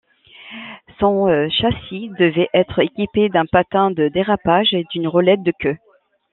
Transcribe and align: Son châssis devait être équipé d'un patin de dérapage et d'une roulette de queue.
Son 0.99 1.27
châssis 1.51 2.09
devait 2.17 2.49
être 2.55 2.79
équipé 2.79 3.29
d'un 3.29 3.45
patin 3.45 3.91
de 3.91 4.07
dérapage 4.07 4.73
et 4.73 4.83
d'une 4.91 5.07
roulette 5.07 5.43
de 5.43 5.53
queue. 5.59 5.77